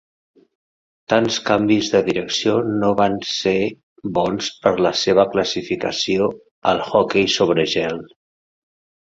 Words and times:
Tants 1.11 1.35
canvis 1.49 1.89
de 1.95 1.99
direcció 2.07 2.55
no 2.69 2.89
van 3.01 3.17
ser 3.33 3.53
bons 4.19 4.49
per 4.65 4.73
al 4.73 4.89
seva 5.03 5.27
classificació 5.37 6.33
al 6.73 6.83
hoquei 7.03 7.31
sobre 7.37 7.69
gel. 7.77 8.03